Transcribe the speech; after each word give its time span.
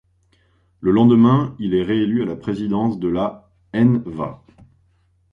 Le 0.79 0.89
lendemain, 0.89 1.55
il 1.59 1.75
est 1.75 1.83
réélu 1.83 2.23
à 2.23 2.25
la 2.25 2.35
présidence 2.35 2.97
de 2.97 3.07
la 3.07 3.51
N-Va. 3.73 4.43